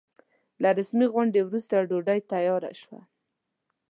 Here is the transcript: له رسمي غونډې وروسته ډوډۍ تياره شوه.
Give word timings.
له 0.61 0.69
رسمي 0.77 1.07
غونډې 1.13 1.41
وروسته 1.43 1.75
ډوډۍ 1.89 2.19
تياره 2.31 2.71
شوه. 2.81 3.01